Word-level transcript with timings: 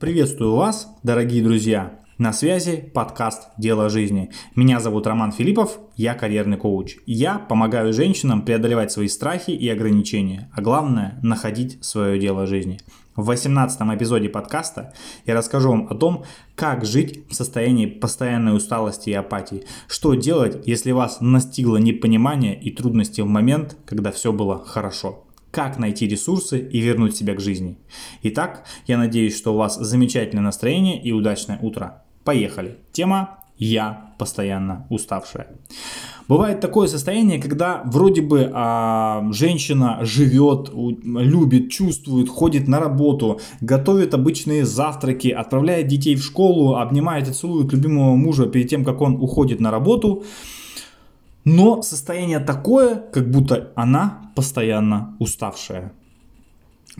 Приветствую 0.00 0.54
вас, 0.54 0.88
дорогие 1.02 1.44
друзья! 1.44 2.00
На 2.16 2.32
связи 2.32 2.90
подкаст 2.94 3.48
«Дело 3.58 3.90
жизни». 3.90 4.30
Меня 4.56 4.80
зовут 4.80 5.06
Роман 5.06 5.30
Филиппов, 5.30 5.78
я 5.94 6.14
карьерный 6.14 6.56
коуч. 6.56 6.96
Я 7.04 7.38
помогаю 7.38 7.92
женщинам 7.92 8.40
преодолевать 8.40 8.90
свои 8.90 9.08
страхи 9.08 9.50
и 9.50 9.68
ограничения, 9.68 10.50
а 10.54 10.62
главное– 10.62 11.18
находить 11.22 11.84
свое 11.84 12.18
дело 12.18 12.46
жизни. 12.46 12.80
В 13.14 13.26
18 13.26 13.78
эпизоде 13.94 14.30
подкаста 14.30 14.94
я 15.26 15.34
расскажу 15.34 15.68
вам 15.68 15.86
о 15.90 15.94
том, 15.94 16.24
как 16.54 16.86
жить 16.86 17.28
в 17.28 17.34
состоянии 17.34 17.84
постоянной 17.84 18.56
усталости 18.56 19.10
и 19.10 19.12
апатии. 19.12 19.64
Что 19.86 20.14
делать, 20.14 20.66
если 20.66 20.92
вас 20.92 21.18
настигло 21.20 21.76
непонимание 21.76 22.58
и 22.58 22.70
трудности 22.70 23.20
в 23.20 23.26
момент, 23.26 23.76
когда 23.84 24.12
все 24.12 24.32
было 24.32 24.64
хорошо 24.64 25.26
как 25.50 25.78
найти 25.78 26.06
ресурсы 26.06 26.58
и 26.58 26.80
вернуть 26.80 27.16
себя 27.16 27.34
к 27.34 27.40
жизни. 27.40 27.76
Итак, 28.22 28.64
я 28.86 28.98
надеюсь, 28.98 29.36
что 29.36 29.54
у 29.54 29.56
вас 29.56 29.76
замечательное 29.76 30.44
настроение 30.44 31.02
и 31.02 31.12
удачное 31.12 31.58
утро. 31.60 32.02
Поехали. 32.24 32.78
Тема 32.92 33.40
«Я 33.58 34.14
постоянно 34.18 34.86
уставшая». 34.90 35.48
Бывает 36.28 36.60
такое 36.60 36.86
состояние, 36.86 37.42
когда 37.42 37.82
вроде 37.84 38.22
бы 38.22 38.48
а, 38.54 39.26
женщина 39.32 39.98
живет, 40.02 40.70
любит, 40.72 41.72
чувствует, 41.72 42.28
ходит 42.28 42.68
на 42.68 42.78
работу, 42.78 43.40
готовит 43.60 44.14
обычные 44.14 44.64
завтраки, 44.64 45.26
отправляет 45.26 45.88
детей 45.88 46.14
в 46.14 46.22
школу, 46.22 46.76
обнимает 46.76 47.28
и 47.28 47.32
целует 47.32 47.72
любимого 47.72 48.14
мужа 48.14 48.46
перед 48.46 48.68
тем, 48.68 48.84
как 48.84 49.00
он 49.00 49.16
уходит 49.16 49.58
на 49.58 49.72
работу– 49.72 50.22
но 51.44 51.82
состояние 51.82 52.38
такое, 52.40 52.96
как 52.96 53.30
будто 53.30 53.72
она 53.74 54.32
постоянно 54.34 55.16
уставшая. 55.18 55.92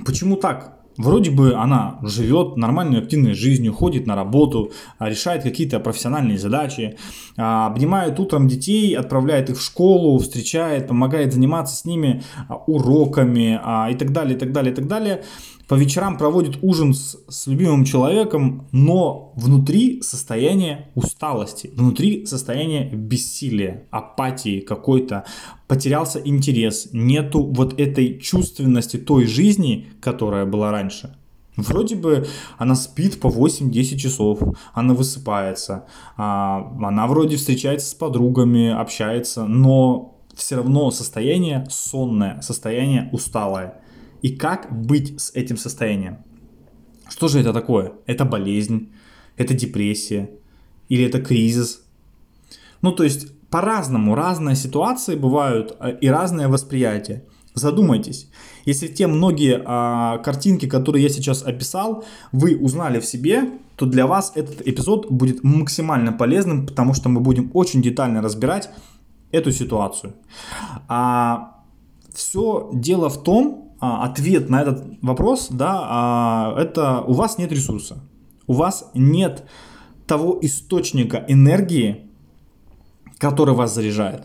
Почему 0.04 0.36
так? 0.36 0.80
Вроде 0.96 1.30
бы 1.30 1.54
она 1.54 1.98
живет 2.02 2.56
нормальной 2.56 2.98
активной 2.98 3.32
жизнью, 3.32 3.72
ходит 3.72 4.06
на 4.06 4.16
работу, 4.16 4.72
а, 4.98 5.08
решает 5.08 5.42
какие-то 5.42 5.80
профессиональные 5.80 6.36
задачи, 6.36 6.98
а, 7.38 7.68
обнимает 7.68 8.20
утром 8.20 8.48
детей, 8.48 8.94
отправляет 8.94 9.48
их 9.48 9.58
в 9.58 9.62
школу, 9.62 10.18
встречает, 10.18 10.88
помогает 10.88 11.32
заниматься 11.32 11.74
с 11.74 11.86
ними 11.86 12.22
а, 12.48 12.56
уроками 12.56 13.58
и 13.90 13.94
так 13.94 14.12
далее, 14.12 14.36
и 14.36 14.38
так 14.38 14.52
далее, 14.52 14.72
и 14.72 14.76
так 14.76 14.88
далее 14.88 15.22
по 15.70 15.76
вечерам 15.76 16.18
проводит 16.18 16.58
ужин 16.62 16.92
с, 16.94 17.16
с 17.28 17.46
любимым 17.46 17.84
человеком, 17.84 18.66
но 18.72 19.32
внутри 19.36 20.02
состояние 20.02 20.88
усталости, 20.96 21.70
внутри 21.72 22.26
состояние 22.26 22.90
бессилия, 22.92 23.86
апатии 23.92 24.58
какой-то, 24.58 25.26
потерялся 25.68 26.18
интерес, 26.18 26.88
нету 26.92 27.44
вот 27.44 27.78
этой 27.78 28.18
чувственности 28.18 28.96
той 28.96 29.26
жизни, 29.26 29.86
которая 30.00 30.44
была 30.44 30.72
раньше. 30.72 31.16
Вроде 31.56 31.94
бы 31.94 32.26
она 32.58 32.74
спит 32.74 33.20
по 33.20 33.28
8-10 33.28 33.96
часов, 33.96 34.40
она 34.74 34.94
высыпается, 34.94 35.84
а, 36.16 36.76
она 36.82 37.06
вроде 37.06 37.36
встречается 37.36 37.88
с 37.88 37.94
подругами, 37.94 38.70
общается, 38.70 39.44
но 39.44 40.16
все 40.34 40.56
равно 40.56 40.90
состояние 40.90 41.64
сонное, 41.70 42.40
состояние 42.40 43.08
усталое. 43.12 43.80
И 44.22 44.36
как 44.36 44.68
быть 44.70 45.20
с 45.20 45.30
этим 45.34 45.56
состоянием? 45.56 46.18
Что 47.08 47.28
же 47.28 47.40
это 47.40 47.52
такое? 47.52 47.92
Это 48.06 48.24
болезнь, 48.24 48.92
это 49.36 49.54
депрессия 49.54 50.30
или 50.88 51.04
это 51.04 51.20
кризис? 51.20 51.82
Ну, 52.82 52.92
то 52.92 53.04
есть 53.04 53.28
по-разному, 53.50 54.14
разные 54.14 54.54
ситуации 54.54 55.16
бывают 55.16 55.76
а, 55.80 55.90
и 55.90 56.08
разное 56.08 56.48
восприятие. 56.48 57.24
Задумайтесь, 57.52 58.30
если 58.64 58.86
те 58.86 59.08
многие 59.08 59.60
а, 59.64 60.18
картинки, 60.18 60.68
которые 60.68 61.02
я 61.02 61.08
сейчас 61.08 61.42
описал, 61.42 62.04
вы 62.30 62.56
узнали 62.56 63.00
в 63.00 63.04
себе, 63.04 63.50
то 63.74 63.86
для 63.86 64.06
вас 64.06 64.32
этот 64.36 64.66
эпизод 64.66 65.10
будет 65.10 65.42
максимально 65.42 66.12
полезным, 66.12 66.66
потому 66.66 66.94
что 66.94 67.08
мы 67.08 67.20
будем 67.20 67.50
очень 67.54 67.82
детально 67.82 68.22
разбирать 68.22 68.70
эту 69.32 69.50
ситуацию. 69.50 70.14
А, 70.86 71.64
все 72.14 72.70
дело 72.72 73.08
в 73.08 73.22
том, 73.22 73.59
ответ 73.80 74.50
на 74.50 74.62
этот 74.62 74.84
вопрос, 75.02 75.48
да, 75.50 75.80
а, 75.82 76.54
это 76.58 77.00
у 77.00 77.12
вас 77.14 77.38
нет 77.38 77.50
ресурса, 77.50 78.02
у 78.46 78.52
вас 78.52 78.90
нет 78.94 79.44
того 80.06 80.38
источника 80.42 81.24
энергии, 81.28 82.10
который 83.18 83.54
вас 83.54 83.74
заряжает. 83.74 84.24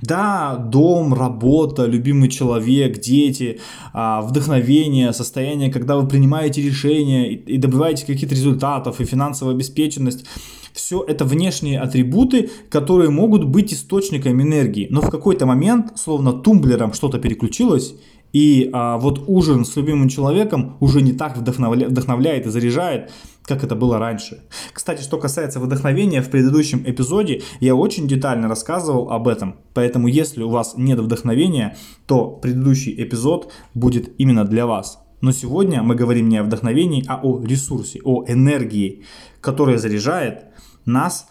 Да, 0.00 0.56
дом, 0.56 1.12
работа, 1.12 1.84
любимый 1.84 2.30
человек, 2.30 3.00
дети, 3.00 3.60
а, 3.92 4.22
вдохновение, 4.22 5.12
состояние, 5.12 5.70
когда 5.70 5.96
вы 5.96 6.08
принимаете 6.08 6.62
решения 6.62 7.32
и 7.32 7.58
добиваетесь 7.58 8.04
каких-то 8.04 8.34
результатов, 8.34 9.00
и 9.00 9.04
финансовая 9.04 9.54
обеспеченность. 9.54 10.24
Все 10.72 11.04
это 11.06 11.24
внешние 11.24 11.80
атрибуты, 11.80 12.50
которые 12.70 13.10
могут 13.10 13.44
быть 13.44 13.72
источником 13.74 14.40
энергии. 14.40 14.86
Но 14.90 15.02
в 15.02 15.10
какой-то 15.10 15.44
момент, 15.44 15.98
словно 15.98 16.32
тумблером 16.32 16.94
что-то 16.94 17.18
переключилось, 17.18 17.94
и 18.32 18.70
а, 18.72 18.98
вот 18.98 19.24
ужин 19.26 19.64
с 19.64 19.76
любимым 19.76 20.08
человеком 20.08 20.76
уже 20.80 21.00
не 21.00 21.12
так 21.12 21.36
вдохновля... 21.36 21.88
вдохновляет 21.88 22.46
и 22.46 22.50
заряжает, 22.50 23.10
как 23.44 23.64
это 23.64 23.74
было 23.74 23.98
раньше. 23.98 24.42
Кстати, 24.72 25.02
что 25.02 25.18
касается 25.18 25.60
вдохновения, 25.60 26.20
в 26.20 26.30
предыдущем 26.30 26.82
эпизоде 26.84 27.42
я 27.60 27.74
очень 27.74 28.06
детально 28.06 28.48
рассказывал 28.48 29.10
об 29.10 29.26
этом. 29.28 29.56
Поэтому, 29.74 30.08
если 30.08 30.42
у 30.42 30.50
вас 30.50 30.74
нет 30.76 30.98
вдохновения, 30.98 31.76
то 32.06 32.26
предыдущий 32.28 32.94
эпизод 33.02 33.52
будет 33.74 34.12
именно 34.18 34.44
для 34.44 34.66
вас. 34.66 35.02
Но 35.20 35.32
сегодня 35.32 35.82
мы 35.82 35.94
говорим 35.94 36.28
не 36.28 36.36
о 36.36 36.44
вдохновении, 36.44 37.04
а 37.08 37.20
о 37.22 37.42
ресурсе, 37.44 38.00
о 38.04 38.24
энергии, 38.28 39.04
которая 39.40 39.78
заряжает 39.78 40.44
нас 40.84 41.26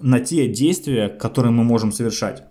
на 0.00 0.20
те 0.20 0.46
действия, 0.46 1.08
которые 1.08 1.50
мы 1.52 1.64
можем 1.64 1.90
совершать. 1.90 2.44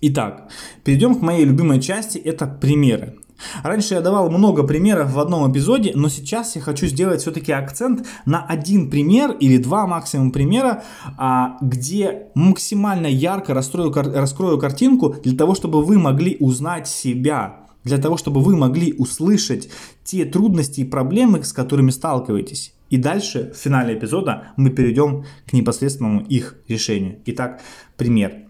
Итак, 0.00 0.50
перейдем 0.84 1.14
к 1.14 1.22
моей 1.22 1.44
любимой 1.44 1.80
части, 1.80 2.18
это 2.18 2.46
примеры. 2.46 3.16
Раньше 3.62 3.94
я 3.94 4.00
давал 4.00 4.30
много 4.30 4.62
примеров 4.62 5.12
в 5.12 5.18
одном 5.18 5.50
эпизоде, 5.50 5.92
но 5.94 6.08
сейчас 6.08 6.56
я 6.56 6.62
хочу 6.62 6.86
сделать 6.86 7.20
все-таки 7.20 7.52
акцент 7.52 8.06
на 8.24 8.44
один 8.44 8.90
пример 8.90 9.32
или 9.32 9.58
два 9.58 9.86
максимум 9.86 10.32
примера, 10.32 10.84
а, 11.18 11.58
где 11.60 12.28
максимально 12.34 13.06
ярко 13.06 13.54
расстрою, 13.54 13.92
раскрою 13.92 14.58
картинку 14.58 15.16
для 15.22 15.36
того, 15.36 15.54
чтобы 15.54 15.82
вы 15.82 15.98
могли 15.98 16.36
узнать 16.40 16.88
себя, 16.88 17.66
для 17.84 17.98
того, 17.98 18.16
чтобы 18.16 18.40
вы 18.40 18.56
могли 18.56 18.94
услышать 18.94 19.68
те 20.04 20.24
трудности 20.24 20.80
и 20.80 20.84
проблемы, 20.84 21.42
с 21.44 21.52
которыми 21.52 21.90
сталкиваетесь. 21.90 22.74
И 22.88 22.96
дальше, 22.96 23.52
в 23.54 23.58
финале 23.58 23.98
эпизода, 23.98 24.48
мы 24.56 24.70
перейдем 24.70 25.24
к 25.46 25.52
непосредственному 25.52 26.20
их 26.22 26.56
решению. 26.68 27.18
Итак, 27.26 27.60
пример. 27.96 28.45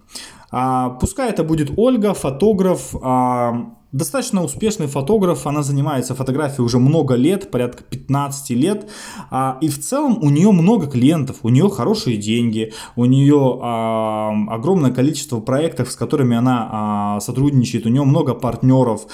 А, 0.58 0.88
пускай 0.88 1.28
это 1.28 1.44
будет 1.44 1.70
Ольга, 1.76 2.14
фотограф, 2.14 2.94
а, 3.02 3.75
достаточно 3.92 4.42
успешный 4.42 4.86
фотограф, 4.86 5.46
она 5.46 5.62
занимается 5.62 6.14
фотографией 6.14 6.62
уже 6.62 6.78
много 6.78 7.14
лет, 7.14 7.50
порядка 7.50 7.84
15 7.84 8.50
лет, 8.50 8.90
а, 9.30 9.58
и 9.60 9.68
в 9.68 9.80
целом 9.80 10.18
у 10.22 10.30
нее 10.30 10.50
много 10.52 10.86
клиентов, 10.86 11.38
у 11.42 11.48
нее 11.48 11.68
хорошие 11.68 12.16
деньги, 12.16 12.72
у 12.96 13.04
нее 13.04 13.58
а, 13.62 14.32
огромное 14.48 14.92
количество 14.92 15.40
проектов, 15.40 15.90
с 15.90 15.96
которыми 15.96 16.36
она 16.36 16.68
а, 16.70 17.20
сотрудничает, 17.20 17.86
у 17.86 17.88
нее 17.88 18.04
много 18.04 18.34
партнеров. 18.34 19.06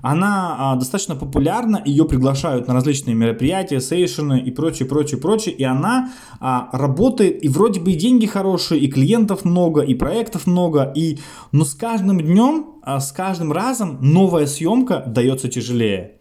Она 0.00 0.56
а, 0.58 0.76
достаточно 0.76 1.16
популярна, 1.16 1.82
ее 1.84 2.04
приглашают 2.04 2.68
на 2.68 2.74
различные 2.74 3.14
мероприятия, 3.14 3.80
сейшены 3.80 4.40
и 4.40 4.50
прочее, 4.50 4.88
прочее, 4.88 5.20
прочее, 5.20 5.54
и 5.54 5.64
она 5.64 6.12
а, 6.40 6.70
работает, 6.72 7.44
и 7.44 7.48
вроде 7.48 7.80
бы 7.80 7.92
и 7.92 7.96
деньги 7.96 8.26
хорошие, 8.26 8.80
и 8.80 8.90
клиентов 8.90 9.44
много, 9.44 9.82
и 9.82 9.94
проектов 9.94 10.46
много, 10.46 10.90
и, 10.94 11.18
но 11.50 11.64
с 11.64 11.74
каждым 11.74 12.20
днем, 12.20 12.71
с 12.84 13.12
каждым 13.12 13.52
разом 13.52 13.98
новая 14.00 14.46
съемка 14.46 15.04
дается 15.06 15.48
тяжелее 15.48 16.18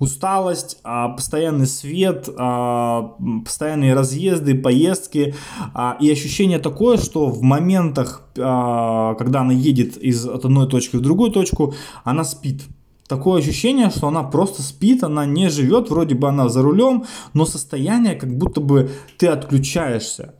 усталость, 0.00 0.78
а, 0.82 1.10
постоянный 1.10 1.66
свет, 1.66 2.28
а, 2.36 3.16
постоянные 3.44 3.94
разъезды, 3.94 4.54
поездки 4.54 5.34
а, 5.74 5.96
и 6.00 6.10
ощущение 6.10 6.58
такое, 6.58 6.96
что 6.96 7.26
в 7.26 7.42
моментах, 7.42 8.24
когда 8.34 9.40
она 9.40 9.52
едет 9.52 9.98
из 9.98 10.26
одной 10.26 10.68
точки 10.68 10.96
в 10.96 11.00
другую 11.00 11.30
точку, 11.30 11.74
она 12.02 12.24
спит 12.24 12.62
такое 13.06 13.40
ощущение, 13.40 13.90
что 13.90 14.08
она 14.08 14.22
просто 14.22 14.62
спит, 14.62 15.02
она 15.02 15.26
не 15.26 15.50
живет, 15.50 15.90
вроде 15.90 16.14
бы 16.14 16.28
она 16.28 16.48
за 16.48 16.62
рулем, 16.62 17.04
но 17.34 17.44
состояние, 17.44 18.14
как 18.14 18.34
будто 18.36 18.60
бы 18.60 18.90
ты 19.18 19.26
отключаешься. 19.26 20.34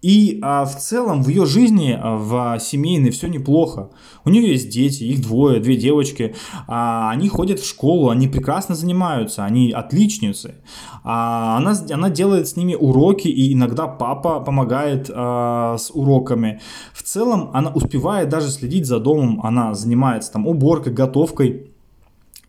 И 0.00 0.38
а, 0.42 0.64
в 0.64 0.76
целом 0.76 1.22
в 1.22 1.28
ее 1.28 1.44
жизни, 1.44 1.98
а, 2.00 2.16
в 2.16 2.60
семейной, 2.60 3.10
все 3.10 3.26
неплохо. 3.26 3.90
У 4.24 4.30
нее 4.30 4.52
есть 4.52 4.70
дети, 4.70 5.02
их 5.04 5.22
двое, 5.22 5.58
две 5.58 5.76
девочки. 5.76 6.36
А, 6.68 7.10
они 7.10 7.28
ходят 7.28 7.58
в 7.58 7.68
школу, 7.68 8.10
они 8.10 8.28
прекрасно 8.28 8.76
занимаются, 8.76 9.44
они 9.44 9.72
отличницы. 9.72 10.54
А, 11.02 11.56
она, 11.56 11.74
она 11.90 12.10
делает 12.10 12.46
с 12.46 12.56
ними 12.56 12.74
уроки, 12.74 13.26
и 13.26 13.52
иногда 13.52 13.88
папа 13.88 14.38
помогает 14.38 15.10
а, 15.12 15.76
с 15.76 15.90
уроками. 15.92 16.60
В 16.92 17.02
целом 17.02 17.50
она 17.52 17.70
успевает 17.70 18.28
даже 18.28 18.50
следить 18.50 18.86
за 18.86 19.00
домом, 19.00 19.40
она 19.42 19.74
занимается 19.74 20.32
там 20.32 20.46
уборкой, 20.46 20.92
готовкой. 20.92 21.72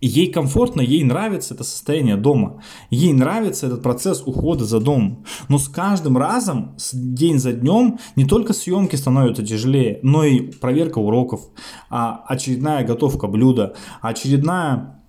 Ей 0.02 0.32
комфортно, 0.32 0.82
ей 0.82 1.04
нравится 1.04 1.54
это 1.54 1.64
состояние 1.64 2.16
дома. 2.16 2.62
Ей 2.90 3.14
нравится 3.14 3.68
этот 3.68 3.84
процесс 3.84 4.24
ухода 4.26 4.66
за 4.66 4.80
домом. 4.80 5.26
Но 5.50 5.58
с 5.58 5.68
каждым 5.68 6.18
разом, 6.18 6.76
день 6.94 7.38
за 7.38 7.54
днем, 7.54 8.00
не 8.16 8.26
только 8.26 8.54
съемки 8.54 8.96
становятся 8.96 9.46
тяжелее, 9.46 10.00
но 10.04 10.24
и 10.24 10.40
проверка 10.40 11.00
уроков, 11.00 11.42
а 11.90 12.24
очередная 12.28 12.86
готовка 12.86 13.28
блюда, 13.28 13.76
очередная 14.02 15.02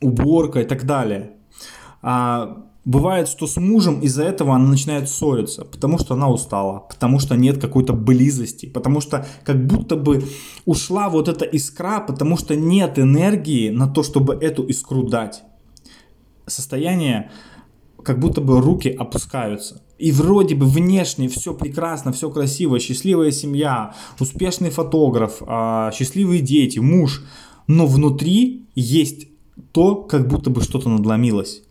уборка 0.00 0.60
и 0.60 0.64
так 0.64 0.84
далее. 0.84 1.36
Бывает, 2.86 3.28
что 3.28 3.46
с 3.46 3.58
мужем 3.58 4.00
из-за 4.00 4.24
этого 4.24 4.54
она 4.54 4.66
начинает 4.66 5.08
ссориться, 5.10 5.66
потому 5.66 5.98
что 5.98 6.14
она 6.14 6.30
устала, 6.30 6.78
потому 6.78 7.18
что 7.18 7.36
нет 7.36 7.60
какой-то 7.60 7.92
близости, 7.92 8.64
потому 8.64 9.02
что 9.02 9.26
как 9.44 9.66
будто 9.66 9.96
бы 9.96 10.24
ушла 10.64 11.10
вот 11.10 11.28
эта 11.28 11.44
искра, 11.44 12.00
потому 12.00 12.38
что 12.38 12.56
нет 12.56 12.98
энергии 12.98 13.68
на 13.68 13.86
то, 13.86 14.02
чтобы 14.02 14.34
эту 14.34 14.62
искру 14.62 15.02
дать. 15.02 15.42
Состояние, 16.46 17.30
как 18.02 18.18
будто 18.18 18.40
бы 18.40 18.60
руки 18.62 18.88
опускаются. 18.88 19.82
И 19.98 20.10
вроде 20.10 20.54
бы 20.54 20.64
внешне 20.64 21.28
все 21.28 21.52
прекрасно, 21.52 22.12
все 22.12 22.30
красиво, 22.30 22.80
счастливая 22.80 23.30
семья, 23.30 23.94
успешный 24.18 24.70
фотограф, 24.70 25.42
а, 25.46 25.92
счастливые 25.92 26.40
дети, 26.40 26.78
муж. 26.78 27.22
Но 27.66 27.86
внутри 27.86 28.64
есть 28.74 29.28
то, 29.72 29.96
как 29.96 30.26
будто 30.28 30.48
бы 30.48 30.62
что-то 30.62 30.88
надломилось. 30.88 31.62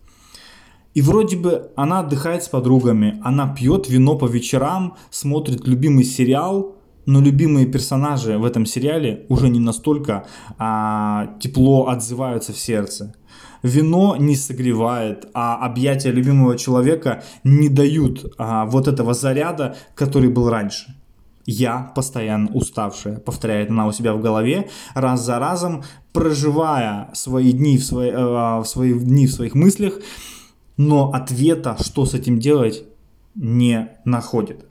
И 0.99 1.01
вроде 1.01 1.37
бы 1.37 1.71
она 1.77 2.01
отдыхает 2.01 2.43
с 2.43 2.49
подругами, 2.49 3.21
она 3.23 3.47
пьет 3.47 3.87
вино 3.87 4.17
по 4.17 4.25
вечерам, 4.25 4.97
смотрит 5.09 5.65
любимый 5.65 6.03
сериал, 6.03 6.75
но 7.05 7.21
любимые 7.21 7.67
персонажи 7.67 8.37
в 8.37 8.43
этом 8.43 8.65
сериале 8.65 9.25
уже 9.29 9.47
не 9.47 9.61
настолько 9.61 10.25
а, 10.57 11.37
тепло 11.39 11.87
отзываются 11.87 12.51
в 12.51 12.57
сердце. 12.57 13.15
Вино 13.63 14.17
не 14.19 14.35
согревает, 14.35 15.29
а 15.33 15.65
объятия 15.65 16.11
любимого 16.11 16.57
человека 16.57 17.23
не 17.45 17.69
дают 17.69 18.33
а, 18.37 18.65
вот 18.65 18.89
этого 18.89 19.13
заряда, 19.13 19.77
который 19.95 20.29
был 20.29 20.49
раньше. 20.49 20.97
Я 21.45 21.93
постоянно 21.95 22.51
уставшая, 22.51 23.19
повторяет 23.19 23.69
она 23.69 23.87
у 23.87 23.93
себя 23.93 24.13
в 24.13 24.21
голове, 24.21 24.67
раз 24.95 25.23
за 25.23 25.39
разом 25.39 25.83
проживая 26.11 27.09
свои 27.13 27.53
дни 27.53 27.77
в, 27.77 27.85
свои, 27.85 28.09
э, 28.09 28.59
в 28.59 28.65
свои 28.65 28.93
дни 28.93 29.27
в 29.27 29.31
своих 29.31 29.55
мыслях, 29.55 29.93
но 30.79 31.11
ответа, 31.11 31.75
что 31.81 32.05
с 32.05 32.13
этим 32.13 32.39
делать, 32.39 32.85
не 33.35 33.89
находит. 34.05 34.65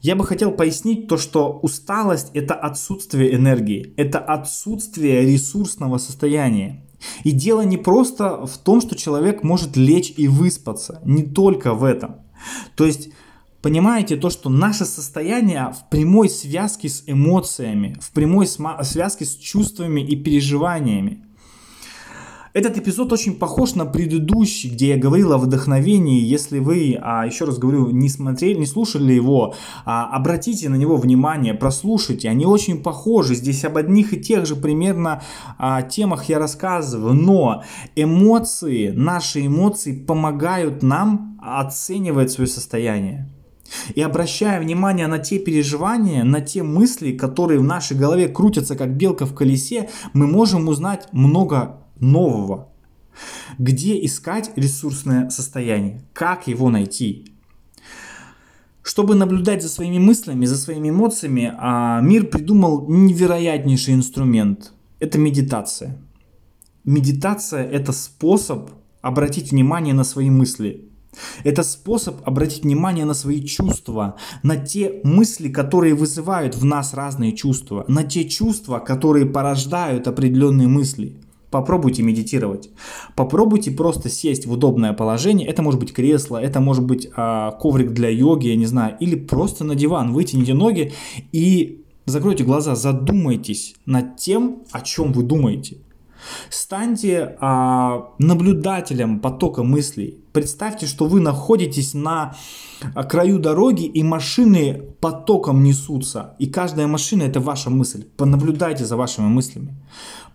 Я 0.00 0.16
бы 0.16 0.24
хотел 0.24 0.50
пояснить 0.50 1.08
то, 1.08 1.18
что 1.18 1.58
усталость– 1.62 2.30
это 2.34 2.54
отсутствие 2.54 3.34
энергии, 3.34 3.92
это 3.98 4.18
отсутствие 4.18 5.26
ресурсного 5.30 5.98
состояния. 5.98 6.86
И 7.22 7.32
дело 7.32 7.60
не 7.60 7.76
просто 7.76 8.46
в 8.46 8.56
том, 8.56 8.80
что 8.80 8.96
человек 8.96 9.42
может 9.42 9.76
лечь 9.76 10.14
и 10.16 10.26
выспаться, 10.26 11.02
не 11.04 11.22
только 11.22 11.74
в 11.74 11.84
этом. 11.84 12.22
То 12.74 12.86
есть, 12.86 13.10
понимаете 13.60 14.16
то, 14.16 14.30
что 14.30 14.48
наше 14.48 14.86
состояние 14.86 15.74
в 15.78 15.90
прямой 15.90 16.30
связке 16.30 16.88
с 16.88 17.02
эмоциями, 17.06 17.98
в 18.00 18.10
прямой 18.12 18.46
связке 18.46 19.26
с 19.26 19.36
чувствами 19.36 20.00
и 20.00 20.16
переживаниями. 20.16 21.26
Этот 22.52 22.78
эпизод 22.78 23.12
очень 23.12 23.36
похож 23.36 23.74
на 23.76 23.86
предыдущий, 23.86 24.70
где 24.70 24.88
я 24.88 24.96
говорил 24.96 25.32
о 25.32 25.38
вдохновении. 25.38 26.20
Если 26.20 26.58
вы, 26.58 26.98
а, 27.00 27.24
еще 27.24 27.44
раз 27.44 27.58
говорю, 27.58 27.90
не 27.90 28.08
смотрели, 28.08 28.58
не 28.58 28.66
слушали 28.66 29.12
его, 29.12 29.54
а, 29.84 30.10
обратите 30.10 30.68
на 30.68 30.74
него 30.74 30.96
внимание, 30.96 31.54
прослушайте. 31.54 32.28
Они 32.28 32.44
очень 32.46 32.82
похожи. 32.82 33.36
Здесь 33.36 33.64
об 33.64 33.76
одних 33.76 34.12
и 34.12 34.20
тех 34.20 34.46
же 34.46 34.56
примерно 34.56 35.22
а, 35.58 35.82
темах 35.82 36.24
я 36.24 36.40
рассказываю. 36.40 37.14
Но 37.14 37.62
эмоции, 37.94 38.88
наши 38.88 39.46
эмоции 39.46 39.92
помогают 39.92 40.82
нам 40.82 41.38
оценивать 41.40 42.32
свое 42.32 42.48
состояние. 42.48 43.28
И 43.94 44.02
обращая 44.02 44.60
внимание 44.60 45.06
на 45.06 45.20
те 45.20 45.38
переживания, 45.38 46.24
на 46.24 46.40
те 46.40 46.64
мысли, 46.64 47.12
которые 47.12 47.60
в 47.60 47.64
нашей 47.64 47.96
голове 47.96 48.26
крутятся 48.26 48.74
как 48.74 48.96
белка 48.96 49.26
в 49.26 49.34
колесе, 49.34 49.88
мы 50.12 50.26
можем 50.26 50.66
узнать 50.66 51.06
много 51.12 51.76
нового. 52.00 52.70
Где 53.58 54.04
искать 54.04 54.50
ресурсное 54.56 55.30
состояние? 55.30 56.02
Как 56.12 56.46
его 56.46 56.70
найти? 56.70 57.26
Чтобы 58.82 59.14
наблюдать 59.14 59.62
за 59.62 59.68
своими 59.68 59.98
мыслями, 59.98 60.46
за 60.46 60.56
своими 60.56 60.88
эмоциями, 60.88 61.52
а, 61.58 62.00
мир 62.00 62.26
придумал 62.26 62.88
невероятнейший 62.88 63.94
инструмент. 63.94 64.72
Это 64.98 65.18
медитация. 65.18 65.98
Медитация– 66.84 67.64
это 67.70 67.92
способ 67.92 68.70
обратить 69.02 69.52
внимание 69.52 69.94
на 69.94 70.04
свои 70.04 70.30
мысли. 70.30 70.86
Это 71.44 71.62
способ 71.62 72.26
обратить 72.26 72.62
внимание 72.62 73.04
на 73.04 73.14
свои 73.14 73.44
чувства, 73.44 74.16
на 74.42 74.56
те 74.56 75.00
мысли, 75.02 75.48
которые 75.48 75.94
вызывают 75.94 76.54
в 76.54 76.64
нас 76.64 76.94
разные 76.94 77.32
чувства, 77.32 77.84
на 77.88 78.04
те 78.04 78.28
чувства, 78.28 78.78
которые 78.78 79.26
порождают 79.26 80.08
определенные 80.08 80.68
мысли– 80.68 81.16
Попробуйте 81.50 82.02
медитировать. 82.02 82.70
Попробуйте 83.16 83.72
просто 83.72 84.08
сесть 84.08 84.46
в 84.46 84.52
удобное 84.52 84.92
положение. 84.92 85.48
Это 85.48 85.62
может 85.62 85.80
быть 85.80 85.92
кресло, 85.92 86.36
это 86.36 86.60
может 86.60 86.84
быть 86.84 87.08
а, 87.16 87.50
коврик 87.52 87.90
для 87.90 88.08
йоги, 88.08 88.48
я 88.48 88.56
не 88.56 88.66
знаю. 88.66 88.96
Или 89.00 89.16
просто 89.16 89.64
на 89.64 89.74
диван. 89.74 90.12
Вытяните 90.12 90.54
ноги 90.54 90.92
и 91.32 91.82
закройте 92.06 92.44
глаза. 92.44 92.76
Задумайтесь 92.76 93.74
над 93.84 94.16
тем, 94.16 94.62
о 94.70 94.80
чем 94.80 95.12
вы 95.12 95.24
думаете. 95.24 95.78
Станьте 96.50 97.36
а, 97.40 98.10
наблюдателем 98.18 99.20
потока 99.20 99.62
мыслей. 99.62 100.18
Представьте, 100.32 100.86
что 100.86 101.06
вы 101.06 101.20
находитесь 101.20 101.94
на 101.94 102.36
краю 103.08 103.38
дороги, 103.38 103.86
и 103.86 104.02
машины 104.02 104.82
потоком 105.00 105.64
несутся. 105.64 106.36
И 106.38 106.46
каждая 106.46 106.86
машина 106.86 107.24
это 107.24 107.40
ваша 107.40 107.70
мысль. 107.70 108.04
Понаблюдайте 108.16 108.84
за 108.84 108.96
вашими 108.96 109.26
мыслями. 109.26 109.74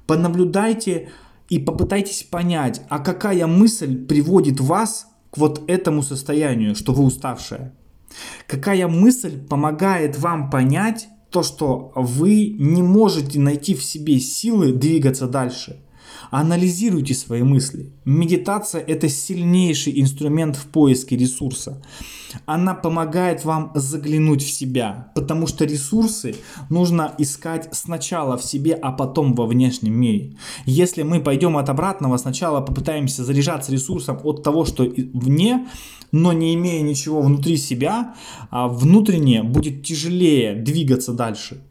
Понаблюдайте 0.07 1.10
и 1.50 1.60
попытайтесь 1.60 2.24
понять, 2.24 2.81
а 2.90 3.00
какая 3.00 3.48
мысль 3.48 4.06
приводит 4.06 4.60
вас 4.60 5.07
к 5.31 5.38
вот 5.38 5.63
этому 5.68 6.02
состоянию, 6.04 6.75
что 6.75 6.94
вы 6.94 7.04
уставшая. 7.04 7.74
Какая 8.48 8.88
мысль 8.88 9.38
помогает 9.46 10.18
вам 10.18 10.50
понять 10.50 11.07
то, 11.30 11.44
что 11.44 11.92
вы 11.96 12.56
не 12.57 12.81
можете 12.81 13.40
найти 13.40 13.75
в 13.75 13.84
себе 13.84 14.19
силы 14.19 14.72
двигаться 14.72 15.28
дальше. 15.28 15.81
Анализируйте 16.31 17.13
свои 17.13 17.44
мысли. 17.44 17.94
Медитация– 18.06 18.81
это 18.88 19.10
сильнейший 19.10 20.00
инструмент 20.01 20.56
в 20.56 20.66
поиске 20.68 21.18
ресурса. 21.18 21.81
Она 22.45 22.73
помогает 22.73 23.45
вам 23.45 23.71
заглянуть 23.76 24.44
в 24.44 24.52
себя, 24.52 25.11
потому 25.16 25.47
что 25.47 25.66
ресурсы 25.66 26.35
нужно 26.69 27.14
искать 27.18 27.69
сначала 27.71 28.38
в 28.38 28.44
себе, 28.44 28.73
а 28.73 28.92
потом 28.92 29.33
во 29.33 29.45
внешнем 29.45 29.94
мире. 29.94 30.35
Если 30.66 31.04
мы 31.04 31.21
пойдем 31.21 31.57
от 31.57 31.69
обратного, 31.69 32.18
сначала 32.18 32.61
попытаемся 32.61 33.23
заряжаться 33.23 33.71
ресурсом 33.71 34.19
от 34.23 34.44
того, 34.44 34.66
что 34.66 34.83
вне, 34.83 35.68
но 36.11 36.33
не 36.33 36.54
имея 36.56 36.81
ничего 36.81 37.21
внутри 37.21 37.57
себя, 37.57 38.16
а 38.49 38.68
внутренне 38.68 39.44
будет 39.44 39.83
тяжелее 39.83 40.56
двигаться 40.56 41.14
дальше. 41.14 41.61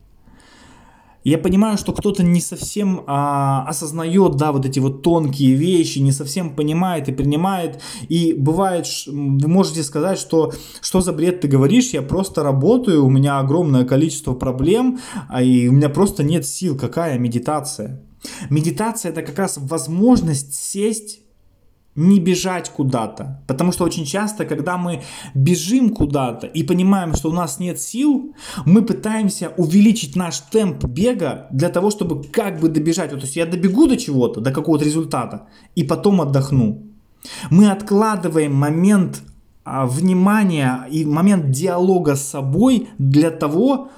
Я 1.24 1.38
понимаю, 1.38 1.78
что 1.78 1.92
кто-то 1.92 2.22
не 2.22 2.40
совсем 2.40 3.02
а, 3.06 3.64
осознает, 3.66 4.36
да, 4.36 4.52
вот 4.52 4.66
эти 4.66 4.78
вот 4.78 5.02
тонкие 5.02 5.54
вещи, 5.54 5.98
не 5.98 6.12
совсем 6.12 6.54
понимает 6.54 7.08
и 7.08 7.12
принимает. 7.12 7.80
И 8.08 8.34
бывает, 8.34 8.86
вы 9.06 9.48
можете 9.48 9.82
сказать, 9.82 10.18
что 10.18 10.52
что 10.82 11.00
за 11.00 11.12
бред 11.14 11.40
ты 11.40 11.48
говоришь, 11.48 11.90
я 11.90 12.02
просто 12.02 12.42
работаю, 12.42 13.04
у 13.06 13.10
меня 13.10 13.38
огромное 13.38 13.86
количество 13.86 14.34
проблем, 14.34 15.00
а, 15.28 15.42
и 15.42 15.66
у 15.66 15.72
меня 15.72 15.88
просто 15.88 16.22
нет 16.22 16.46
сил. 16.46 16.76
Какая 16.76 17.18
медитация? 17.18 18.02
Медитация 18.50 19.10
это 19.10 19.22
как 19.22 19.38
раз 19.38 19.56
возможность 19.56 20.54
сесть 20.54 21.23
не 21.96 22.18
бежать 22.18 22.70
куда-то. 22.70 23.42
Потому 23.46 23.72
что 23.72 23.84
очень 23.84 24.04
часто, 24.04 24.44
когда 24.44 24.76
мы 24.76 25.02
бежим 25.34 25.90
куда-то 25.90 26.46
и 26.46 26.62
понимаем, 26.62 27.14
что 27.14 27.30
у 27.30 27.32
нас 27.32 27.60
нет 27.60 27.80
сил, 27.80 28.34
мы 28.64 28.82
пытаемся 28.82 29.52
увеличить 29.56 30.16
наш 30.16 30.38
темп 30.38 30.84
бега 30.84 31.46
для 31.50 31.68
того, 31.68 31.90
чтобы 31.90 32.24
как 32.24 32.60
бы 32.60 32.68
добежать. 32.68 33.12
Вот, 33.12 33.20
то 33.20 33.26
есть 33.26 33.36
я 33.36 33.46
добегу 33.46 33.86
до 33.86 33.96
чего-то, 33.96 34.40
до 34.40 34.50
какого-то 34.50 34.84
результата, 34.84 35.48
и 35.76 35.84
потом 35.84 36.20
отдохну. 36.20 36.82
Мы 37.50 37.70
откладываем 37.70 38.54
момент 38.54 39.22
а, 39.64 39.86
внимания 39.86 40.86
и 40.90 41.04
момент 41.04 41.50
диалога 41.50 42.16
с 42.16 42.28
собой 42.28 42.88
для 42.98 43.30
того, 43.30 43.74
чтобы 43.74 43.94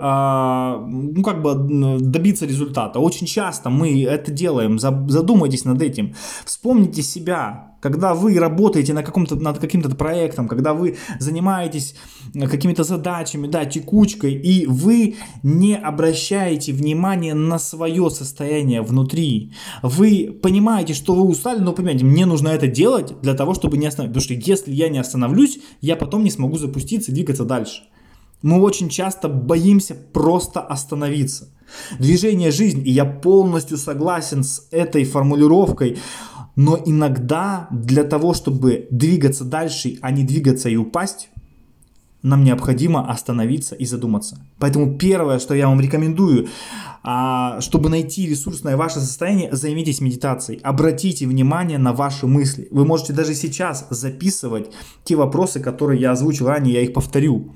а, 0.00 0.84
ну, 0.86 1.22
как 1.22 1.42
бы 1.42 1.54
добиться 2.00 2.46
результата. 2.46 2.98
Очень 2.98 3.26
часто 3.26 3.70
мы 3.70 4.02
это 4.04 4.32
делаем. 4.32 4.78
Задумайтесь 4.78 5.64
над 5.64 5.80
этим. 5.82 6.14
Вспомните 6.44 7.02
себя, 7.02 7.76
когда 7.80 8.14
вы 8.14 8.38
работаете 8.38 8.92
на 8.92 9.02
каком-то, 9.02 9.36
над 9.36 9.58
каким-то 9.58 9.94
проектом, 9.94 10.48
когда 10.48 10.74
вы 10.74 10.96
занимаетесь 11.20 11.94
какими-то 12.34 12.82
задачами, 12.82 13.46
да, 13.46 13.64
текучкой, 13.64 14.34
и 14.34 14.66
вы 14.66 15.16
не 15.42 15.76
обращаете 15.76 16.72
внимания 16.72 17.34
на 17.34 17.58
свое 17.58 18.10
состояние 18.10 18.82
внутри. 18.82 19.52
Вы 19.82 20.36
понимаете, 20.42 20.94
что 20.94 21.14
вы 21.14 21.22
устали, 21.22 21.60
но 21.60 21.72
понимаете, 21.72 22.04
мне 22.04 22.26
нужно 22.26 22.48
это 22.48 22.66
делать 22.66 23.20
для 23.22 23.34
того, 23.34 23.54
чтобы 23.54 23.78
не 23.78 23.86
остановиться. 23.86 24.20
Потому 24.20 24.38
что 24.38 24.50
если 24.50 24.72
я 24.72 24.88
не 24.88 24.98
остановлюсь, 24.98 25.60
я 25.80 25.94
потом 25.96 26.24
не 26.24 26.30
смогу 26.30 26.58
запуститься 26.58 27.12
и 27.12 27.14
двигаться 27.14 27.44
дальше. 27.44 27.82
Мы 28.42 28.60
очень 28.60 28.88
часто 28.88 29.28
боимся 29.28 29.94
просто 29.94 30.60
остановиться. 30.60 31.48
Движение 31.98 32.50
жизнь, 32.50 32.86
и 32.86 32.90
я 32.90 33.04
полностью 33.04 33.76
согласен 33.76 34.42
с 34.42 34.68
этой 34.70 35.04
формулировкой, 35.04 35.98
но 36.56 36.78
иногда 36.84 37.68
для 37.70 38.04
того, 38.04 38.34
чтобы 38.34 38.86
двигаться 38.90 39.44
дальше, 39.44 39.98
а 40.00 40.10
не 40.10 40.24
двигаться 40.24 40.68
и 40.68 40.76
упасть, 40.76 41.30
нам 42.22 42.42
необходимо 42.42 43.08
остановиться 43.08 43.74
и 43.76 43.84
задуматься. 43.84 44.38
Поэтому 44.58 44.98
первое, 44.98 45.38
что 45.38 45.54
я 45.54 45.68
вам 45.68 45.80
рекомендую, 45.80 46.48
а, 47.04 47.60
чтобы 47.60 47.90
найти 47.90 48.26
ресурсное 48.26 48.76
ваше 48.76 48.98
состояние, 49.00 49.54
займитесь 49.54 50.00
медитацией. 50.00 50.60
Обратите 50.60 51.26
внимание 51.26 51.78
на 51.78 51.92
ваши 51.92 52.26
мысли. 52.26 52.66
Вы 52.72 52.84
можете 52.84 53.12
даже 53.12 53.34
сейчас 53.34 53.86
записывать 53.90 54.70
те 55.04 55.14
вопросы, 55.14 55.60
которые 55.60 56.00
я 56.00 56.10
озвучил 56.10 56.48
ранее, 56.48 56.74
я 56.74 56.80
их 56.82 56.92
повторю 56.92 57.54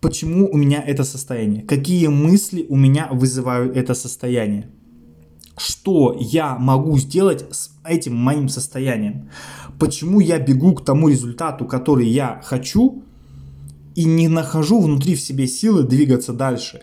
почему 0.00 0.48
у 0.50 0.56
меня 0.56 0.82
это 0.82 1.04
состояние, 1.04 1.62
какие 1.62 2.06
мысли 2.08 2.66
у 2.68 2.76
меня 2.76 3.08
вызывают 3.10 3.76
это 3.76 3.94
состояние, 3.94 4.68
что 5.56 6.16
я 6.18 6.56
могу 6.56 6.96
сделать 6.98 7.44
с 7.50 7.70
этим 7.84 8.16
моим 8.16 8.48
состоянием, 8.48 9.30
почему 9.78 10.20
я 10.20 10.38
бегу 10.38 10.74
к 10.74 10.84
тому 10.84 11.08
результату, 11.08 11.66
который 11.66 12.08
я 12.08 12.40
хочу, 12.44 13.02
и 13.94 14.04
не 14.04 14.28
нахожу 14.28 14.80
внутри 14.80 15.14
в 15.14 15.20
себе 15.20 15.46
силы 15.46 15.82
двигаться 15.82 16.32
дальше. 16.32 16.82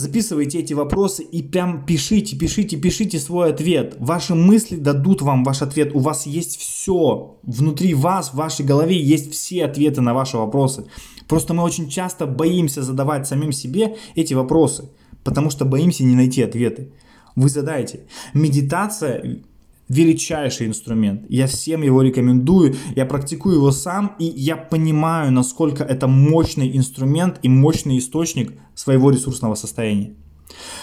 Записывайте 0.00 0.60
эти 0.60 0.72
вопросы 0.72 1.22
и 1.22 1.42
прям 1.42 1.84
пишите, 1.84 2.34
пишите, 2.34 2.78
пишите 2.78 3.18
свой 3.18 3.50
ответ. 3.50 3.96
Ваши 3.98 4.34
мысли 4.34 4.76
дадут 4.76 5.20
вам 5.20 5.44
ваш 5.44 5.60
ответ. 5.60 5.94
У 5.94 5.98
вас 5.98 6.24
есть 6.24 6.58
все. 6.58 7.38
Внутри 7.42 7.92
вас, 7.92 8.30
в 8.30 8.34
вашей 8.36 8.64
голове 8.64 8.98
есть 8.98 9.30
все 9.30 9.66
ответы 9.66 10.00
на 10.00 10.14
ваши 10.14 10.38
вопросы. 10.38 10.86
Просто 11.28 11.52
мы 11.52 11.62
очень 11.62 11.90
часто 11.90 12.26
боимся 12.26 12.82
задавать 12.82 13.26
самим 13.26 13.52
себе 13.52 13.96
эти 14.14 14.32
вопросы, 14.32 14.88
потому 15.22 15.50
что 15.50 15.66
боимся 15.66 16.02
не 16.02 16.16
найти 16.16 16.40
ответы. 16.40 16.94
Вы 17.36 17.50
задаете. 17.50 18.06
Медитация 18.32 19.42
величайший 19.90 20.68
инструмент. 20.68 21.24
Я 21.28 21.48
всем 21.48 21.82
его 21.82 22.00
рекомендую, 22.00 22.76
я 22.94 23.04
практикую 23.06 23.56
его 23.56 23.72
сам, 23.72 24.14
и 24.20 24.24
я 24.24 24.56
понимаю, 24.56 25.32
насколько 25.32 25.82
это 25.82 26.06
мощный 26.06 26.76
инструмент 26.76 27.40
и 27.42 27.48
мощный 27.48 27.98
источник 27.98 28.52
своего 28.74 29.10
ресурсного 29.10 29.56
состояния. 29.56 30.14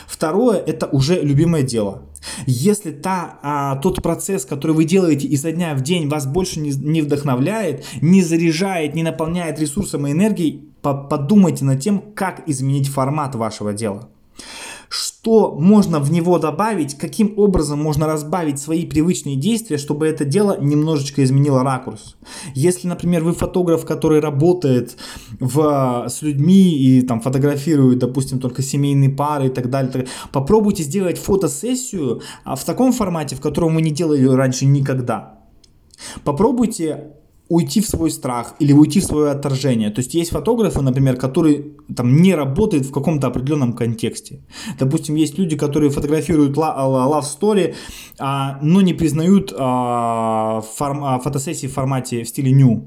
Второе– 0.08 0.58
это 0.68 0.88
уже 0.88 1.22
любимое 1.22 1.64
дело. 1.64 2.04
Если 2.46 2.92
та, 2.92 3.40
а, 3.42 3.78
тот 3.78 4.02
процесс, 4.02 4.46
который 4.46 4.74
вы 4.74 4.84
делаете 4.84 5.28
изо 5.28 5.54
дня 5.54 5.74
в 5.74 5.82
день, 5.82 6.10
вас 6.10 6.26
больше 6.26 6.60
не, 6.60 6.72
не 6.72 7.02
вдохновляет, 7.02 7.86
не 8.02 8.22
заряжает, 8.22 8.94
не 8.94 9.04
наполняет 9.04 9.60
ресурсом 9.60 10.06
и 10.08 10.12
энергией, 10.12 10.64
по 10.82 10.94
подумайте 10.94 11.64
над 11.64 11.80
тем, 11.80 12.04
как 12.14 12.48
изменить 12.48 12.90
формат 12.90 13.36
вашего 13.36 13.74
дела 13.74 14.10
что 15.28 15.52
можно 15.60 16.00
в 16.00 16.10
него 16.10 16.40
добавить, 16.40 16.98
каким 16.98 17.34
образом 17.38 17.84
можно 17.84 18.08
разбавить 18.08 18.62
свои 18.62 18.86
привычные 18.86 19.36
действия, 19.36 19.78
чтобы 19.78 20.08
это 20.08 20.24
дело 20.24 20.58
немножечко 20.58 21.22
изменило 21.22 21.64
ракурс. 21.64 22.16
Если, 22.56 22.88
например, 22.88 23.26
вы 23.26 23.34
фотограф, 23.34 23.86
который 23.86 24.22
работает 24.22 24.96
в, 25.42 26.06
с 26.08 26.22
людьми 26.22 26.70
и 26.70 27.02
там 27.02 27.20
фотографирует, 27.20 28.00
допустим, 28.00 28.40
только 28.40 28.62
семейные 28.62 29.10
пары 29.10 29.48
и 29.48 29.50
так 29.50 29.70
далее, 29.70 29.92
так, 29.92 30.06
попробуйте 30.32 30.84
сделать 30.84 31.18
фотосессию 31.18 32.22
а, 32.46 32.56
в 32.56 32.64
таком 32.64 32.94
формате, 32.94 33.36
в 33.36 33.42
котором 33.42 33.76
вы 33.76 33.82
не 33.82 33.92
делали 33.92 34.24
раньше 34.24 34.66
никогда. 34.66 35.40
Попробуйте 36.24 37.17
уйти 37.50 37.82
в 37.82 37.88
свой 37.88 38.12
страх 38.12 38.56
или 38.60 38.74
уйти 38.74 39.00
в 39.00 39.06
свое 39.06 39.32
отторжение. 39.32 39.90
То 39.90 40.00
есть 40.00 40.14
есть 40.14 40.32
фотографы, 40.32 40.82
например, 40.82 41.16
которые 41.16 41.66
там 41.96 42.22
не 42.22 42.36
работают 42.36 42.86
в 42.86 42.92
каком-то 42.92 43.28
определенном 43.28 43.74
контексте. 43.74 44.42
Допустим, 44.80 45.16
есть 45.16 45.38
люди, 45.38 45.56
которые 45.56 45.90
фотографируют 45.90 46.58
love 46.58 47.24
story, 47.24 47.76
а, 48.20 48.60
но 48.62 48.82
не 48.82 48.94
признают 48.94 49.54
а, 49.58 50.62
форм, 50.62 51.04
а, 51.04 51.20
фотосессии 51.20 51.68
в 51.68 51.74
формате 51.74 52.24
в 52.24 52.28
стиле 52.28 52.52
new. 52.52 52.86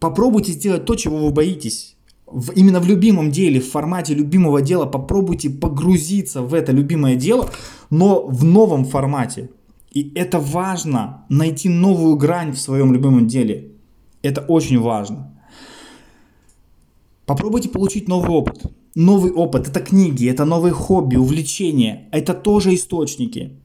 Попробуйте 0.00 0.52
сделать 0.52 0.84
то, 0.84 0.96
чего 0.96 1.18
вы 1.18 1.30
боитесь. 1.30 1.96
В, 2.26 2.52
именно 2.52 2.80
в 2.80 2.86
любимом 2.86 3.30
деле, 3.30 3.60
в 3.60 3.70
формате 3.70 4.14
любимого 4.14 4.62
дела 4.62 4.86
попробуйте 4.86 5.50
погрузиться 5.50 6.42
в 6.42 6.54
это 6.54 6.72
любимое 6.72 7.14
дело, 7.14 7.50
но 7.90 8.26
в 8.26 8.44
новом 8.44 8.84
формате. 8.84 9.50
И 9.92 10.10
это 10.14 10.38
важно, 10.38 11.26
найти 11.28 11.68
новую 11.68 12.16
грань 12.16 12.52
в 12.52 12.58
своем 12.58 12.94
любимом 12.94 13.26
деле. 13.26 13.72
Это 14.22 14.40
очень 14.40 14.80
важно. 14.80 15.38
Попробуйте 17.26 17.68
получить 17.68 18.08
новый 18.08 18.30
опыт. 18.30 18.62
Новый 18.94 19.32
опыт– 19.32 19.68
это 19.68 19.80
книги, 19.80 20.28
это 20.28 20.44
новые 20.44 20.72
хобби, 20.72 21.16
увлечения, 21.16 22.08
это 22.10 22.34
тоже 22.34 22.74
источники. 22.74 23.58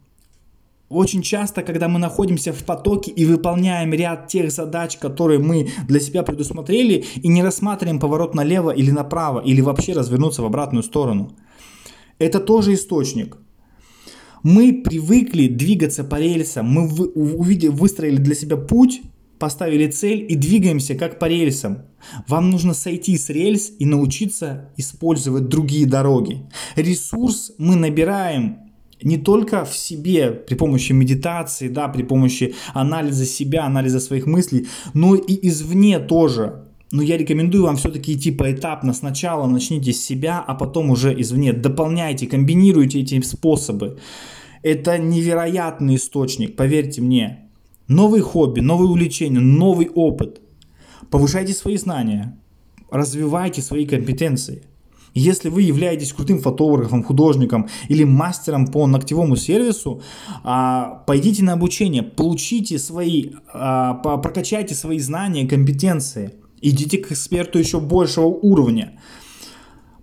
Очень 0.89 1.21
часто, 1.21 1.63
когда 1.63 1.89
мы 1.89 1.99
находимся 1.99 2.53
в 2.53 2.63
потоке 2.63 3.11
и 3.11 3.25
выполняем 3.25 3.93
ряд 3.93 4.27
тех 4.27 4.51
задач, 4.51 4.97
которые 4.97 5.39
мы 5.39 5.69
для 5.87 5.99
себя 5.99 6.23
предусмотрели, 6.23 7.05
и 7.15 7.27
не 7.27 7.43
рассматриваем 7.43 7.99
поворот 7.99 8.35
налево 8.35 8.71
или 8.71 8.91
направо, 8.91 9.41
или 9.41 9.59
вообще 9.59 9.93
развернуться 9.93 10.41
в 10.41 10.45
обратную 10.45 10.83
сторону, 10.83 11.31
это 12.19 12.39
тоже 12.39 12.73
источник– 12.73 13.37
мы 14.47 14.81
привыкли 14.81 15.47
двигаться 15.47 16.05
по 16.05 16.15
рельсам, 16.15 16.67
мы 16.67 16.87
увидели, 16.87 17.69
выстроили 17.69 18.15
для 18.15 18.33
себя 18.33 18.55
путь, 18.55 19.01
поставили 19.39 19.87
цель 19.87 20.25
и 20.29 20.35
двигаемся 20.35 20.95
как 20.95 21.19
по 21.19 21.25
рельсам. 21.25 21.79
Вам 22.29 22.49
нужно 22.49 22.73
сойти 22.73 23.17
с 23.17 23.29
рельс 23.29 23.73
и 23.77 23.85
научиться 23.85 24.69
использовать 24.77 25.49
другие 25.49 25.85
дороги. 25.85 26.43
Ресурс 26.77 27.51
мы 27.57 27.75
набираем 27.75 28.59
не 29.03 29.17
только 29.17 29.65
в 29.65 29.75
себе 29.75 30.31
при 30.31 30.55
помощи 30.55 30.93
медитации, 30.93 31.67
да, 31.67 31.89
при 31.89 32.03
помощи 32.03 32.55
анализа 32.73 33.25
себя, 33.25 33.65
анализа 33.65 33.99
своих 33.99 34.27
мыслей, 34.27 34.67
но 34.93 35.15
и 35.15 35.47
извне 35.49 35.99
тоже. 35.99 36.63
Но 36.91 37.01
я 37.01 37.17
рекомендую 37.17 37.65
вам 37.65 37.75
все-таки 37.75 38.13
идти 38.13 38.31
поэтапно. 38.31 38.93
Сначала 38.93 39.45
начните 39.45 39.91
с 39.91 40.01
себя, 40.01 40.39
а 40.39 40.55
потом 40.55 40.89
уже 40.89 41.13
извне. 41.19 41.51
Дополняйте, 41.51 42.27
комбинируйте 42.27 43.01
эти 43.01 43.19
способы. 43.19 43.97
Это 44.63 44.97
невероятный 44.97 45.95
источник, 45.95 46.55
поверьте 46.55 47.01
мне. 47.01 47.49
Новые 47.87 48.21
хобби, 48.21 48.59
новые 48.59 48.89
увлечения, 48.89 49.39
новый 49.39 49.89
опыт. 49.89 50.41
Повышайте 51.09 51.53
свои 51.53 51.77
знания, 51.77 52.37
развивайте 52.91 53.61
свои 53.61 53.85
компетенции. 53.85 54.63
Если 55.13 55.49
вы 55.49 55.63
являетесь 55.63 56.13
крутым 56.13 56.39
фотографом, 56.39 57.03
художником 57.03 57.69
или 57.87 58.03
мастером 58.03 58.67
по 58.67 58.85
ногтевому 58.85 59.35
сервису, 59.35 60.03
а, 60.43 61.03
пойдите 61.07 61.43
на 61.43 61.53
обучение, 61.53 62.03
получите 62.03 62.77
свои, 62.77 63.31
а, 63.51 63.95
прокачайте 63.95 64.75
свои 64.75 64.99
знания, 64.99 65.47
компетенции. 65.47 66.35
Идите 66.61 66.99
к 66.99 67.11
эксперту 67.11 67.57
еще 67.57 67.79
большего 67.79 68.25
уровня. 68.25 68.99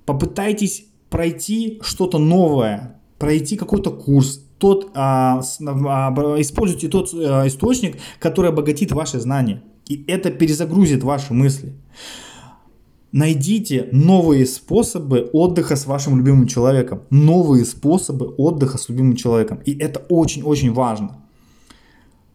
Попытайтесь 0.05 0.87
пройти 1.11 1.79
что-то 1.83 2.19
новое, 2.19 3.01
пройти 3.19 3.57
какой-то 3.57 3.91
курс, 3.91 4.44
тот, 4.59 4.91
а, 4.95 5.41
а, 5.41 6.41
используйте 6.41 6.89
тот 6.89 7.11
а, 7.15 7.47
источник, 7.47 7.99
который 8.19 8.51
обогатит 8.51 8.93
ваши 8.93 9.21
знания. 9.21 9.63
И 9.89 10.05
это 10.07 10.31
перезагрузит 10.31 11.03
ваши 11.03 11.35
мысли. 11.35 11.75
Найдите 13.13 13.89
новые 13.93 14.45
способы 14.45 15.31
отдыха 15.33 15.77
с 15.77 15.87
вашим 15.87 16.17
любимым 16.19 16.49
человеком. 16.49 17.03
Новые 17.11 17.65
способы 17.65 18.35
отдыха 18.37 18.77
с 18.77 18.89
любимым 18.89 19.15
человеком. 19.15 19.61
И 19.65 19.79
это 19.79 20.01
очень-очень 20.09 20.73
важно. 20.73 21.21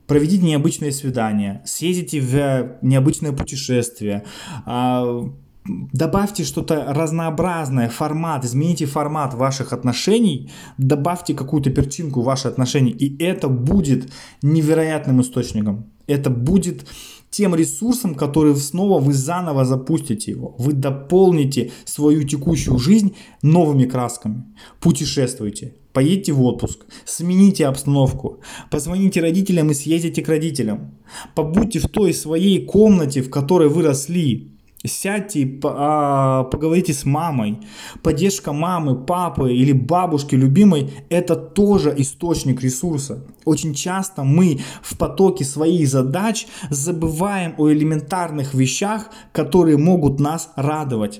Проведите 0.07 0.45
необычное 0.45 0.91
свидание, 0.91 1.61
съездите 1.65 2.19
в 2.21 2.77
необычное 2.81 3.31
путешествие, 3.31 4.23
а, 4.65 5.29
добавьте 5.65 6.43
что-то 6.43 6.85
разнообразное, 6.87 7.89
формат, 7.89 8.45
измените 8.45 8.85
формат 8.85 9.33
ваших 9.33 9.73
отношений, 9.73 10.51
добавьте 10.77 11.33
какую-то 11.33 11.69
перчинку 11.69 12.21
в 12.21 12.25
ваши 12.25 12.47
отношения, 12.47 12.91
и 12.91 13.21
это 13.23 13.47
будет 13.47 14.11
невероятным 14.41 15.21
источником. 15.21 15.85
Это 16.07 16.29
будет 16.29 16.85
тем 17.29 17.53
ресурсом, 17.53 18.15
который 18.15 18.55
снова 18.55 18.99
вы 18.99 19.13
заново 19.13 19.65
запустите 19.65 20.31
его. 20.31 20.55
Вы 20.57 20.73
дополните 20.73 21.71
свою 21.85 22.23
текущую 22.23 22.79
жизнь 22.79 23.15
новыми 23.43 23.85
красками. 23.85 24.45
Путешествуйте, 24.79 25.75
поедьте 25.93 26.33
в 26.33 26.41
отпуск, 26.41 26.85
смените 27.05 27.67
обстановку, 27.67 28.39
позвоните 28.71 29.21
родителям 29.21 29.69
и 29.69 29.75
съездите 29.75 30.23
к 30.23 30.29
родителям. 30.29 30.95
Побудьте 31.35 31.79
в 31.79 31.87
той 31.87 32.13
своей 32.13 32.65
комнате, 32.65 33.21
в 33.21 33.29
которой 33.29 33.69
вы 33.69 33.83
росли, 33.83 34.58
Сядьте, 34.85 35.59
а, 35.63 36.45
поговорите 36.45 36.93
с 36.93 37.03
мамой. 37.03 37.59
Поддержка 38.01 38.53
мамы, 38.53 38.95
папы 38.95 39.53
или 39.53 39.73
бабушки 39.73 40.35
любимой– 40.35 40.89
это 41.09 41.35
тоже 41.35 41.93
источник 41.97 42.61
ресурса. 42.61 43.25
Очень 43.43 43.73
часто 43.73 44.23
мы 44.23 44.61
в 44.81 44.97
потоке 44.97 45.43
своих 45.43 45.89
задач 45.89 46.47
забываем 46.69 47.55
о 47.57 47.69
элементарных 47.69 48.53
вещах, 48.53 49.09
которые 49.33 49.77
могут 49.77 50.21
нас 50.21 50.49
радовать. 50.55 51.19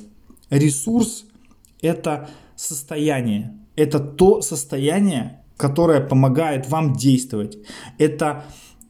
Ресурс– 0.50 1.26
это 1.82 2.30
состояние. 2.56 3.58
Это 3.76 4.00
то 4.00 4.42
состояние, 4.42 5.42
которое 5.58 6.00
помогает 6.00 6.70
вам 6.70 6.94
действовать. 6.94 7.58
Это 7.98 8.46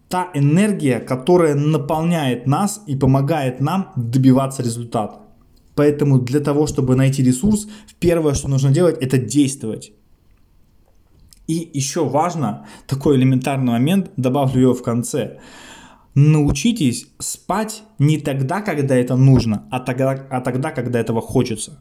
та 0.10 0.30
энергия, 0.34 1.00
которая 1.00 1.56
наполняет 1.56 2.48
нас 2.48 2.82
и 2.88 2.96
помогает 2.96 3.62
нам 3.62 3.94
добиваться 3.96 4.64
результата. 4.64 5.20
Поэтому 5.76 6.20
для 6.20 6.40
того, 6.40 6.68
чтобы 6.68 6.96
найти 6.96 7.24
ресурс, 7.24 7.68
первое, 8.00 8.34
что 8.34 8.50
нужно 8.50 8.72
делать, 8.72 8.98
это 9.00 9.18
действовать. 9.18 9.94
И 11.48 11.70
еще 11.74 12.06
важно, 12.06 12.68
такой 12.88 13.16
элементарный 13.18 13.72
момент, 13.72 14.12
добавлю 14.18 14.62
его 14.62 14.74
в 14.74 14.84
конце. 14.84 15.40
Научитесь 16.16 17.08
спать 17.20 17.84
не 18.00 18.20
тогда, 18.20 18.62
когда 18.62 18.96
это 18.96 19.16
нужно, 19.16 19.68
а 19.72 19.80
тогда, 19.80 20.12
а 20.30 20.42
тогда 20.42 20.72
когда 20.72 21.00
этого 21.00 21.22
хочется. 21.22 21.80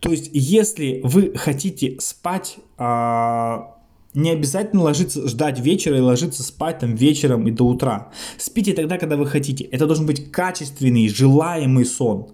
То 0.00 0.10
есть, 0.10 0.30
если 0.32 1.00
вы 1.04 1.32
хотите 1.36 1.96
спать 2.00 2.58
а, 2.76 3.75
не 4.16 4.30
обязательно 4.30 4.82
ложиться, 4.82 5.28
ждать 5.28 5.60
вечера 5.60 5.98
и 5.98 6.00
ложиться 6.00 6.42
спать 6.42 6.78
там 6.78 6.94
вечером 6.94 7.46
и 7.46 7.50
до 7.50 7.64
утра. 7.64 8.10
Спите 8.38 8.72
тогда, 8.72 8.98
когда 8.98 9.16
вы 9.16 9.26
хотите. 9.26 9.64
Это 9.64 9.86
должен 9.86 10.06
быть 10.06 10.32
качественный, 10.32 11.08
желаемый 11.08 11.84
сон. 11.84 12.28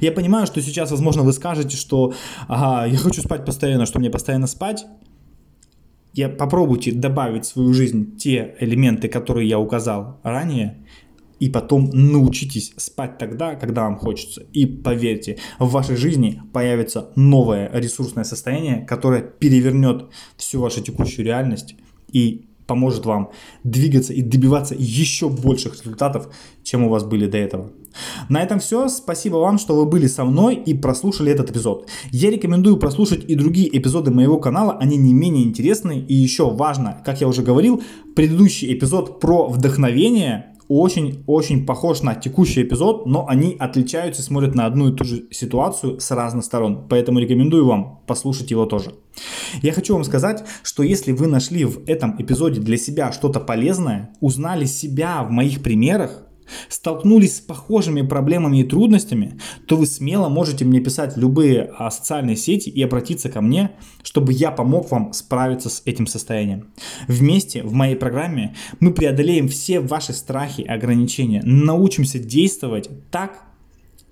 Я 0.00 0.10
понимаю, 0.10 0.46
что 0.46 0.60
сейчас, 0.60 0.90
возможно, 0.90 1.22
вы 1.22 1.32
скажете, 1.32 1.76
что 1.76 2.12
ага, 2.48 2.86
я 2.86 2.98
хочу 2.98 3.22
спать 3.22 3.44
постоянно, 3.44 3.86
что 3.86 4.00
мне 4.00 4.10
постоянно 4.10 4.48
спать. 4.48 4.84
Я 6.12 6.28
попробуйте 6.28 6.90
добавить 6.90 7.44
в 7.44 7.48
свою 7.48 7.72
жизнь 7.72 8.16
те 8.16 8.56
элементы, 8.58 9.08
которые 9.08 9.48
я 9.48 9.60
указал 9.60 10.18
ранее, 10.24 10.84
и 11.40 11.48
потом 11.48 11.90
научитесь 11.92 12.72
спать 12.76 13.18
тогда, 13.18 13.54
когда 13.54 13.84
вам 13.84 13.96
хочется. 13.96 14.42
И 14.52 14.66
поверьте, 14.66 15.38
в 15.58 15.70
вашей 15.70 15.96
жизни 15.96 16.42
появится 16.52 17.10
новое 17.16 17.70
ресурсное 17.72 18.24
состояние, 18.24 18.84
которое 18.86 19.22
перевернет 19.22 20.06
всю 20.36 20.60
вашу 20.60 20.82
текущую 20.82 21.26
реальность 21.26 21.76
и 22.12 22.48
поможет 22.68 23.06
вам 23.06 23.30
двигаться 23.64 24.12
и 24.12 24.20
добиваться 24.22 24.76
еще 24.78 25.30
больших 25.30 25.80
результатов, 25.80 26.28
чем 26.62 26.84
у 26.84 26.90
вас 26.90 27.02
были 27.02 27.26
до 27.26 27.38
этого. 27.38 27.72
На 28.28 28.42
этом 28.42 28.60
все. 28.60 28.88
Спасибо 28.88 29.36
вам, 29.36 29.58
что 29.58 29.74
вы 29.74 29.86
были 29.86 30.06
со 30.06 30.24
мной 30.24 30.54
и 30.54 30.74
прослушали 30.74 31.32
этот 31.32 31.50
эпизод. 31.50 31.88
Я 32.12 32.30
рекомендую 32.30 32.76
прослушать 32.76 33.24
и 33.26 33.34
другие 33.34 33.76
эпизоды 33.76 34.10
моего 34.10 34.38
канала, 34.38 34.76
они 34.78 34.98
не 34.98 35.14
менее 35.14 35.44
интересны. 35.44 35.98
И 35.98 36.14
еще 36.14 36.50
важно, 36.50 37.02
как 37.04 37.20
я 37.22 37.26
уже 37.26 37.42
говорил, 37.42 37.82
предыдущий 38.14 38.72
эпизод 38.72 39.18
про 39.18 39.48
вдохновение 39.48 40.54
очень-очень 40.68 41.66
похож 41.66 42.02
на 42.02 42.14
текущий 42.14 42.62
эпизод, 42.62 43.06
но 43.06 43.26
они 43.26 43.56
отличаются, 43.58 44.22
смотрят 44.22 44.54
на 44.54 44.66
одну 44.66 44.88
и 44.88 44.96
ту 44.96 45.04
же 45.04 45.24
ситуацию 45.30 45.98
с 45.98 46.10
разных 46.10 46.44
сторон. 46.44 46.86
Поэтому 46.88 47.18
рекомендую 47.18 47.66
вам 47.66 48.00
послушать 48.06 48.50
его 48.50 48.66
тоже. 48.66 48.94
Я 49.62 49.72
хочу 49.72 49.94
вам 49.94 50.04
сказать, 50.04 50.44
что 50.62 50.82
если 50.82 51.12
вы 51.12 51.26
нашли 51.26 51.64
в 51.64 51.88
этом 51.88 52.16
эпизоде 52.18 52.60
для 52.60 52.76
себя 52.76 53.12
что-то 53.12 53.40
полезное, 53.40 54.10
узнали 54.20 54.66
себя 54.66 55.24
в 55.24 55.30
моих 55.30 55.62
примерах, 55.62 56.27
столкнулись 56.68 57.36
с 57.36 57.40
похожими 57.40 58.02
проблемами 58.02 58.58
и 58.58 58.64
трудностями, 58.64 59.38
то 59.66 59.76
вы 59.76 59.86
смело 59.86 60.28
можете 60.28 60.64
мне 60.64 60.80
писать 60.80 61.16
в 61.16 61.18
любые 61.18 61.70
а, 61.78 61.90
социальные 61.90 62.36
сети 62.36 62.68
и 62.68 62.82
обратиться 62.82 63.28
ко 63.28 63.40
мне, 63.40 63.72
чтобы 64.02 64.32
я 64.32 64.50
помог 64.50 64.90
вам 64.90 65.12
справиться 65.12 65.68
с 65.70 65.82
этим 65.84 66.06
состоянием. 66.06 66.68
Вместе 67.06 67.62
в 67.62 67.72
моей 67.72 67.96
программе 67.96 68.54
мы 68.80 68.92
преодолеем 68.92 69.48
все 69.48 69.80
ваши 69.80 70.12
страхи 70.12 70.62
и 70.62 70.68
ограничения, 70.68 71.42
научимся 71.44 72.18
действовать 72.18 72.88
так, 73.10 73.42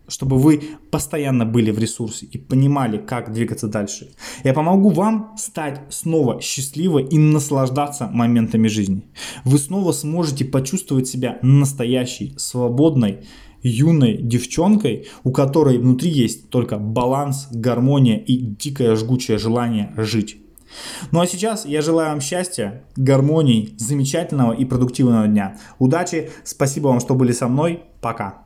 чтобы 0.08 0.38
вы 0.38 0.62
постоянно 0.90 1.44
были 1.44 1.70
в 1.70 1.78
ресурсе 1.78 2.26
и 2.26 2.38
понимали, 2.38 2.98
как 2.98 3.32
двигаться 3.32 3.68
дальше. 3.68 4.10
Я 4.44 4.52
помогу 4.54 4.90
вам 4.90 5.34
стать 5.38 5.80
снова 5.90 6.40
счастливой 6.40 7.04
и 7.04 7.18
наслаждаться 7.18 8.08
моментами 8.12 8.68
жизни. 8.68 9.02
Вы 9.44 9.58
снова 9.58 9.92
сможете 9.92 10.44
почувствовать 10.44 11.08
себя 11.08 11.38
настоящей, 11.42 12.34
свободной, 12.38 13.26
юной 13.62 14.16
девчонкой, 14.16 15.08
у 15.24 15.32
которой 15.32 15.78
внутри 15.78 16.10
есть 16.10 16.50
только 16.50 16.78
баланс, 16.78 17.48
гармония 17.50 18.18
и 18.18 18.36
дикое 18.36 18.96
жгучее 18.96 19.38
желание 19.38 19.92
жить. 19.96 20.38
Ну 21.10 21.20
а 21.20 21.26
сейчас 21.26 21.64
я 21.64 21.82
желаю 21.82 22.10
вам 22.10 22.20
счастья, 22.20 22.84
гармонии, 22.96 23.74
замечательного 23.78 24.52
и 24.52 24.64
продуктивного 24.64 25.26
дня. 25.26 25.58
Удачи, 25.78 26.30
спасибо 26.44 26.88
вам, 26.88 27.00
что 27.00 27.14
были 27.14 27.32
со 27.32 27.48
мной, 27.48 27.84
пока. 28.00 28.45